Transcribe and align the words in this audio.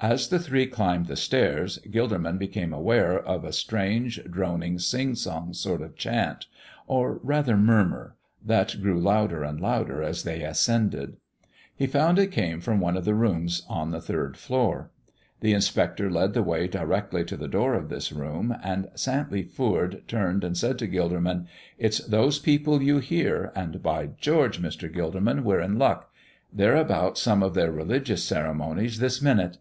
As 0.00 0.28
the 0.28 0.38
three 0.38 0.66
climbed 0.66 1.06
the 1.06 1.16
stairs 1.16 1.78
Gilderman 1.88 2.38
became 2.38 2.74
aware 2.74 3.18
of 3.18 3.42
a 3.42 3.54
strange, 3.54 4.22
droning, 4.24 4.78
sing 4.78 5.14
song 5.14 5.54
sort 5.54 5.80
of 5.80 5.96
chant, 5.96 6.44
or 6.86 7.20
rather 7.22 7.56
mummer, 7.56 8.14
that 8.44 8.76
grew 8.82 9.00
louder 9.00 9.42
and 9.44 9.58
louder 9.58 10.02
as 10.02 10.24
they 10.24 10.42
ascended. 10.42 11.16
He 11.74 11.86
found 11.86 12.18
it 12.18 12.26
came 12.32 12.60
from 12.60 12.80
one 12.80 12.98
of 12.98 13.06
the 13.06 13.14
rooms 13.14 13.62
on 13.66 13.92
the 13.92 14.00
third 14.02 14.36
floor. 14.36 14.90
The 15.40 15.54
inspector 15.54 16.10
led 16.10 16.34
the 16.34 16.42
way 16.42 16.68
directly 16.68 17.24
to 17.24 17.36
the 17.38 17.48
door 17.48 17.72
of 17.72 17.88
this 17.88 18.12
room, 18.12 18.54
and 18.62 18.88
Santley 18.94 19.44
Foord 19.48 20.02
turned 20.06 20.44
and 20.44 20.54
said 20.54 20.78
to 20.80 20.86
Gilderman: 20.86 21.46
"It's 21.78 22.00
those 22.06 22.38
people 22.38 22.82
you 22.82 22.98
hear, 22.98 23.52
and, 23.56 23.82
by 23.82 24.08
George! 24.18 24.60
Mr. 24.60 24.92
Gilderman, 24.94 25.44
we're 25.44 25.60
in 25.62 25.78
luck; 25.78 26.12
they're 26.52 26.76
about 26.76 27.16
some 27.16 27.42
of 27.42 27.54
their 27.54 27.72
religious 27.72 28.22
ceremonies 28.22 28.98
this 28.98 29.22
minute. 29.22 29.56